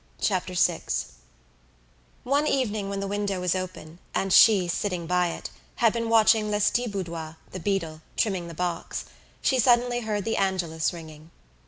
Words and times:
Chapter 0.19 0.55
Six 0.55 1.09
One 2.23 2.47
evening 2.47 2.89
when 2.89 3.01
the 3.01 3.07
window 3.07 3.39
was 3.39 3.53
open, 3.53 3.99
and 4.15 4.33
she, 4.33 4.67
sitting 4.67 5.05
by 5.05 5.27
it, 5.27 5.51
had 5.75 5.93
been 5.93 6.09
watching 6.09 6.49
Lestiboudois, 6.49 7.35
the 7.51 7.59
beadle, 7.59 8.01
trimming 8.17 8.47
the 8.47 8.55
box, 8.55 9.05
she 9.43 9.59
suddenly 9.59 9.99
heard 9.99 10.25
the 10.25 10.37
Angelus 10.37 10.91
ringing. 10.91 11.29